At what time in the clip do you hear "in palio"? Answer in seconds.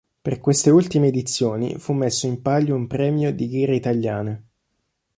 2.25-2.73